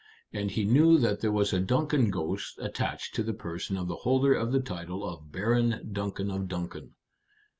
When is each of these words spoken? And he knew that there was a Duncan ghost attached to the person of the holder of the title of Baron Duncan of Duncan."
And 0.33 0.49
he 0.49 0.65
knew 0.65 0.97
that 0.97 1.19
there 1.21 1.31
was 1.31 1.53
a 1.53 1.59
Duncan 1.59 2.09
ghost 2.09 2.57
attached 2.59 3.13
to 3.13 3.21
the 3.21 3.35
person 3.35 3.77
of 3.77 3.87
the 3.87 3.97
holder 3.97 4.33
of 4.33 4.51
the 4.51 4.59
title 4.59 5.07
of 5.07 5.31
Baron 5.31 5.89
Duncan 5.93 6.31
of 6.31 6.47
Duncan." 6.47 6.95